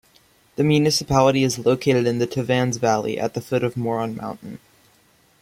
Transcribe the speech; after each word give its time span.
The 0.55 0.63
municipality 0.63 1.43
is 1.43 1.63
located 1.63 2.07
in 2.07 2.17
the 2.17 2.25
Tavannes 2.25 2.79
valley, 2.79 3.19
at 3.19 3.35
the 3.35 3.39
foot 3.39 3.63
of 3.63 3.77
Moron 3.77 4.15
mountain. 4.15 4.57